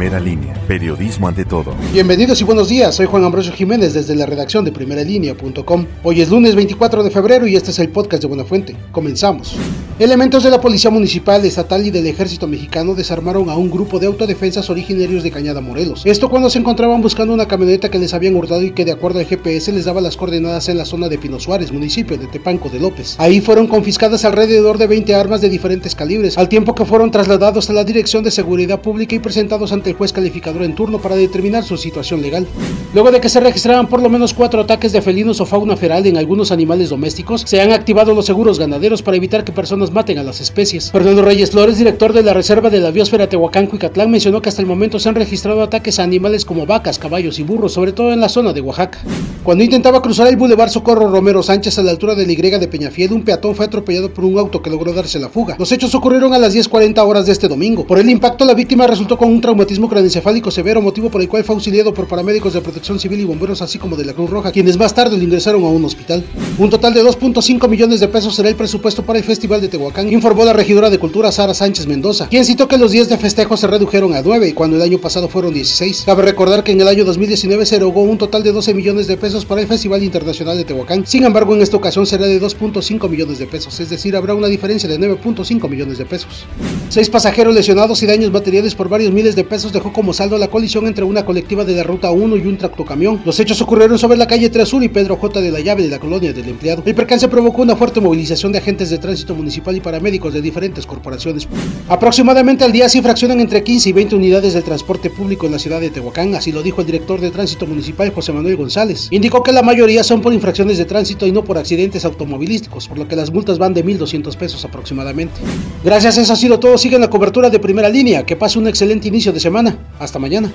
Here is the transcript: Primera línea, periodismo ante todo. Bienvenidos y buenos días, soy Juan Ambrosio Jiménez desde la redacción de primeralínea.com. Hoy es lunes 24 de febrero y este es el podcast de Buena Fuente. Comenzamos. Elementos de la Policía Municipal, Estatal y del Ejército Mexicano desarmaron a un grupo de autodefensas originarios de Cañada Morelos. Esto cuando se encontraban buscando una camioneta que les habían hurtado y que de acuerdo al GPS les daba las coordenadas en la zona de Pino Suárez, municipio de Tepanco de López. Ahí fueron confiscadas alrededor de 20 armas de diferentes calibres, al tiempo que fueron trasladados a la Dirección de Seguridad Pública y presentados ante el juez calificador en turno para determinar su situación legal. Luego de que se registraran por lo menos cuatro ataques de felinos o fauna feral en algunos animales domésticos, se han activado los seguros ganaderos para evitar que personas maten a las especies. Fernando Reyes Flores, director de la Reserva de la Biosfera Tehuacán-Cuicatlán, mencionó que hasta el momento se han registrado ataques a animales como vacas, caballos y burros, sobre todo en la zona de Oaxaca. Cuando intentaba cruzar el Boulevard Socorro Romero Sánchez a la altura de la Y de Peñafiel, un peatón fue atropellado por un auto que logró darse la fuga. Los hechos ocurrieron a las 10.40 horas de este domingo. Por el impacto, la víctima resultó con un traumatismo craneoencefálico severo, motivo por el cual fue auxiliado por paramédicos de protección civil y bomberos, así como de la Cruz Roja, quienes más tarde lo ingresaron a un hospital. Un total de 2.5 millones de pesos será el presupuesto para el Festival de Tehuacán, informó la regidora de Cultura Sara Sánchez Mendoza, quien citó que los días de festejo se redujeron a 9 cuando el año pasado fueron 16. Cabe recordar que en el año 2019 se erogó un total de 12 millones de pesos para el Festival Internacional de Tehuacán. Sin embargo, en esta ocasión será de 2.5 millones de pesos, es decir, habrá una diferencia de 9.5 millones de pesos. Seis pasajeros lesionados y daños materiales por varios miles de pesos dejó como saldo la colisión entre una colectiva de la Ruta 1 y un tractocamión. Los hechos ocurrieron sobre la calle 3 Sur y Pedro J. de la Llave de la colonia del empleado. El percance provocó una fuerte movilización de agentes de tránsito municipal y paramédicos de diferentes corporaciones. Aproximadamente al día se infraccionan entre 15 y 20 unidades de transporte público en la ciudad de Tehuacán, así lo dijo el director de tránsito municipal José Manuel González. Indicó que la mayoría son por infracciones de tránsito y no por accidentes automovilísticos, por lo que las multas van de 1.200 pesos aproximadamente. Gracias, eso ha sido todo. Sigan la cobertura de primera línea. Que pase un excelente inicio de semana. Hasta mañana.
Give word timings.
Primera 0.00 0.18
línea, 0.18 0.54
periodismo 0.66 1.28
ante 1.28 1.44
todo. 1.44 1.74
Bienvenidos 1.92 2.40
y 2.40 2.44
buenos 2.44 2.70
días, 2.70 2.94
soy 2.94 3.04
Juan 3.04 3.22
Ambrosio 3.22 3.52
Jiménez 3.52 3.92
desde 3.92 4.16
la 4.16 4.24
redacción 4.24 4.64
de 4.64 4.72
primeralínea.com. 4.72 5.84
Hoy 6.02 6.22
es 6.22 6.30
lunes 6.30 6.54
24 6.54 7.02
de 7.02 7.10
febrero 7.10 7.46
y 7.46 7.54
este 7.54 7.70
es 7.70 7.78
el 7.80 7.90
podcast 7.90 8.22
de 8.22 8.28
Buena 8.28 8.46
Fuente. 8.46 8.74
Comenzamos. 8.92 9.58
Elementos 9.98 10.42
de 10.42 10.48
la 10.48 10.58
Policía 10.58 10.90
Municipal, 10.90 11.44
Estatal 11.44 11.86
y 11.86 11.90
del 11.90 12.06
Ejército 12.06 12.46
Mexicano 12.46 12.94
desarmaron 12.94 13.50
a 13.50 13.56
un 13.56 13.70
grupo 13.70 13.98
de 13.98 14.06
autodefensas 14.06 14.70
originarios 14.70 15.22
de 15.22 15.30
Cañada 15.30 15.60
Morelos. 15.60 16.06
Esto 16.06 16.30
cuando 16.30 16.48
se 16.48 16.58
encontraban 16.58 17.02
buscando 17.02 17.34
una 17.34 17.46
camioneta 17.46 17.90
que 17.90 17.98
les 17.98 18.14
habían 18.14 18.36
hurtado 18.36 18.62
y 18.62 18.70
que 18.70 18.86
de 18.86 18.92
acuerdo 18.92 19.18
al 19.18 19.26
GPS 19.26 19.70
les 19.70 19.84
daba 19.84 20.00
las 20.00 20.16
coordenadas 20.16 20.70
en 20.70 20.78
la 20.78 20.86
zona 20.86 21.10
de 21.10 21.18
Pino 21.18 21.38
Suárez, 21.38 21.70
municipio 21.70 22.16
de 22.16 22.26
Tepanco 22.28 22.70
de 22.70 22.80
López. 22.80 23.16
Ahí 23.18 23.42
fueron 23.42 23.66
confiscadas 23.66 24.24
alrededor 24.24 24.78
de 24.78 24.86
20 24.86 25.14
armas 25.14 25.42
de 25.42 25.50
diferentes 25.50 25.94
calibres, 25.94 26.38
al 26.38 26.48
tiempo 26.48 26.74
que 26.74 26.86
fueron 26.86 27.10
trasladados 27.10 27.68
a 27.68 27.74
la 27.74 27.84
Dirección 27.84 28.24
de 28.24 28.30
Seguridad 28.30 28.80
Pública 28.80 29.14
y 29.14 29.18
presentados 29.18 29.70
ante 29.70 29.89
el 29.90 29.96
juez 29.96 30.12
calificador 30.12 30.62
en 30.62 30.74
turno 30.74 30.98
para 30.98 31.16
determinar 31.16 31.64
su 31.64 31.76
situación 31.76 32.22
legal. 32.22 32.46
Luego 32.94 33.10
de 33.10 33.20
que 33.20 33.28
se 33.28 33.40
registraran 33.40 33.86
por 33.86 34.02
lo 34.02 34.08
menos 34.08 34.34
cuatro 34.34 34.62
ataques 34.62 34.92
de 34.92 35.02
felinos 35.02 35.40
o 35.40 35.46
fauna 35.46 35.76
feral 35.76 36.06
en 36.06 36.16
algunos 36.16 36.50
animales 36.50 36.90
domésticos, 36.90 37.42
se 37.46 37.60
han 37.60 37.72
activado 37.72 38.14
los 38.14 38.26
seguros 38.26 38.58
ganaderos 38.58 39.02
para 39.02 39.16
evitar 39.16 39.44
que 39.44 39.52
personas 39.52 39.92
maten 39.92 40.18
a 40.18 40.22
las 40.22 40.40
especies. 40.40 40.90
Fernando 40.90 41.22
Reyes 41.22 41.50
Flores, 41.50 41.78
director 41.78 42.12
de 42.12 42.22
la 42.22 42.32
Reserva 42.32 42.70
de 42.70 42.80
la 42.80 42.90
Biosfera 42.90 43.28
Tehuacán-Cuicatlán, 43.28 44.10
mencionó 44.10 44.40
que 44.40 44.48
hasta 44.48 44.62
el 44.62 44.66
momento 44.66 44.98
se 44.98 45.08
han 45.08 45.14
registrado 45.14 45.62
ataques 45.62 45.98
a 45.98 46.02
animales 46.02 46.44
como 46.44 46.66
vacas, 46.66 46.98
caballos 46.98 47.38
y 47.38 47.42
burros, 47.42 47.72
sobre 47.72 47.92
todo 47.92 48.12
en 48.12 48.20
la 48.20 48.28
zona 48.28 48.52
de 48.52 48.60
Oaxaca. 48.60 48.98
Cuando 49.42 49.64
intentaba 49.64 50.02
cruzar 50.02 50.26
el 50.26 50.36
Boulevard 50.36 50.70
Socorro 50.70 51.10
Romero 51.10 51.42
Sánchez 51.42 51.78
a 51.78 51.82
la 51.82 51.92
altura 51.92 52.14
de 52.14 52.26
la 52.26 52.32
Y 52.32 52.36
de 52.36 52.68
Peñafiel, 52.68 53.12
un 53.12 53.22
peatón 53.22 53.54
fue 53.54 53.64
atropellado 53.64 54.12
por 54.12 54.24
un 54.24 54.38
auto 54.38 54.60
que 54.60 54.68
logró 54.68 54.92
darse 54.92 55.18
la 55.18 55.28
fuga. 55.28 55.56
Los 55.58 55.72
hechos 55.72 55.94
ocurrieron 55.94 56.34
a 56.34 56.38
las 56.38 56.54
10.40 56.54 56.98
horas 57.06 57.26
de 57.26 57.32
este 57.32 57.48
domingo. 57.48 57.86
Por 57.86 57.98
el 57.98 58.10
impacto, 58.10 58.44
la 58.44 58.54
víctima 58.54 58.86
resultó 58.86 59.16
con 59.16 59.28
un 59.28 59.40
traumatismo 59.40 59.79
craneoencefálico 59.88 60.50
severo, 60.50 60.82
motivo 60.82 61.10
por 61.10 61.20
el 61.20 61.28
cual 61.28 61.44
fue 61.44 61.54
auxiliado 61.54 61.94
por 61.94 62.06
paramédicos 62.06 62.52
de 62.52 62.60
protección 62.60 62.98
civil 62.98 63.20
y 63.20 63.24
bomberos, 63.24 63.62
así 63.62 63.78
como 63.78 63.96
de 63.96 64.04
la 64.04 64.12
Cruz 64.12 64.30
Roja, 64.30 64.52
quienes 64.52 64.76
más 64.76 64.94
tarde 64.94 65.16
lo 65.16 65.22
ingresaron 65.22 65.62
a 65.64 65.68
un 65.68 65.84
hospital. 65.84 66.24
Un 66.58 66.70
total 66.70 66.94
de 66.94 67.02
2.5 67.02 67.68
millones 67.68 68.00
de 68.00 68.08
pesos 68.08 68.34
será 68.34 68.48
el 68.48 68.56
presupuesto 68.56 69.04
para 69.04 69.18
el 69.18 69.24
Festival 69.24 69.60
de 69.60 69.68
Tehuacán, 69.68 70.12
informó 70.12 70.44
la 70.44 70.52
regidora 70.52 70.90
de 70.90 70.98
Cultura 70.98 71.32
Sara 71.32 71.54
Sánchez 71.54 71.86
Mendoza, 71.86 72.28
quien 72.28 72.44
citó 72.44 72.68
que 72.68 72.78
los 72.78 72.92
días 72.92 73.08
de 73.08 73.18
festejo 73.18 73.56
se 73.56 73.66
redujeron 73.66 74.14
a 74.14 74.22
9 74.22 74.54
cuando 74.54 74.76
el 74.76 74.82
año 74.82 74.98
pasado 74.98 75.28
fueron 75.28 75.54
16. 75.54 76.02
Cabe 76.06 76.22
recordar 76.22 76.64
que 76.64 76.72
en 76.72 76.80
el 76.80 76.88
año 76.88 77.04
2019 77.04 77.66
se 77.66 77.76
erogó 77.76 78.02
un 78.02 78.18
total 78.18 78.42
de 78.42 78.52
12 78.52 78.74
millones 78.74 79.06
de 79.06 79.16
pesos 79.16 79.44
para 79.44 79.60
el 79.60 79.66
Festival 79.66 80.02
Internacional 80.02 80.56
de 80.56 80.64
Tehuacán. 80.64 81.06
Sin 81.06 81.24
embargo, 81.24 81.54
en 81.54 81.62
esta 81.62 81.76
ocasión 81.76 82.06
será 82.06 82.26
de 82.26 82.40
2.5 82.40 83.08
millones 83.08 83.38
de 83.38 83.46
pesos, 83.46 83.78
es 83.80 83.90
decir, 83.90 84.16
habrá 84.16 84.34
una 84.34 84.48
diferencia 84.48 84.88
de 84.88 84.98
9.5 84.98 85.68
millones 85.68 85.98
de 85.98 86.06
pesos. 86.06 86.46
Seis 86.88 87.08
pasajeros 87.08 87.54
lesionados 87.54 88.02
y 88.02 88.06
daños 88.06 88.30
materiales 88.30 88.74
por 88.74 88.88
varios 88.88 89.12
miles 89.12 89.36
de 89.36 89.44
pesos 89.44 89.69
dejó 89.72 89.92
como 89.92 90.12
saldo 90.12 90.38
la 90.38 90.48
colisión 90.48 90.86
entre 90.86 91.04
una 91.04 91.24
colectiva 91.24 91.64
de 91.64 91.74
la 91.74 91.82
Ruta 91.82 92.10
1 92.10 92.36
y 92.36 92.46
un 92.46 92.58
tractocamión. 92.58 93.20
Los 93.24 93.38
hechos 93.40 93.60
ocurrieron 93.60 93.98
sobre 93.98 94.18
la 94.18 94.26
calle 94.26 94.50
3 94.50 94.68
Sur 94.68 94.82
y 94.82 94.88
Pedro 94.88 95.16
J. 95.16 95.40
de 95.40 95.50
la 95.50 95.60
Llave 95.60 95.82
de 95.82 95.88
la 95.88 95.98
colonia 95.98 96.32
del 96.32 96.48
empleado. 96.48 96.82
El 96.84 96.94
percance 96.94 97.28
provocó 97.28 97.62
una 97.62 97.76
fuerte 97.76 98.00
movilización 98.00 98.52
de 98.52 98.58
agentes 98.58 98.90
de 98.90 98.98
tránsito 98.98 99.34
municipal 99.34 99.76
y 99.76 99.80
paramédicos 99.80 100.34
de 100.34 100.42
diferentes 100.42 100.86
corporaciones. 100.86 101.48
Aproximadamente 101.88 102.64
al 102.64 102.72
día 102.72 102.88
se 102.88 102.98
infraccionan 102.98 103.40
entre 103.40 103.62
15 103.62 103.88
y 103.88 103.92
20 103.92 104.16
unidades 104.16 104.54
de 104.54 104.62
transporte 104.62 105.10
público 105.10 105.46
en 105.46 105.52
la 105.52 105.58
ciudad 105.58 105.80
de 105.80 105.90
Tehuacán, 105.90 106.34
así 106.34 106.52
lo 106.52 106.62
dijo 106.62 106.80
el 106.80 106.86
director 106.86 107.20
de 107.20 107.30
tránsito 107.30 107.66
municipal 107.66 108.12
José 108.12 108.32
Manuel 108.32 108.56
González. 108.56 109.08
Indicó 109.10 109.42
que 109.42 109.52
la 109.52 109.62
mayoría 109.62 110.04
son 110.04 110.20
por 110.20 110.32
infracciones 110.32 110.78
de 110.78 110.84
tránsito 110.84 111.26
y 111.26 111.32
no 111.32 111.44
por 111.44 111.58
accidentes 111.58 112.04
automovilísticos, 112.04 112.88
por 112.88 112.98
lo 112.98 113.08
que 113.08 113.16
las 113.16 113.32
multas 113.32 113.58
van 113.58 113.74
de 113.74 113.84
1.200 113.84 114.36
pesos 114.36 114.64
aproximadamente. 114.64 115.40
Gracias, 115.84 116.18
eso 116.18 116.32
ha 116.32 116.36
sido 116.36 116.58
todo. 116.58 116.76
Sigan 116.78 117.00
la 117.00 117.10
cobertura 117.10 117.50
de 117.50 117.58
primera 117.58 117.88
línea. 117.88 118.24
Que 118.24 118.36
pase 118.36 118.58
un 118.58 118.68
excelente 118.68 119.08
inicio 119.08 119.32
de 119.32 119.40
semana. 119.50 119.76
Hasta 119.98 120.20
mañana. 120.20 120.48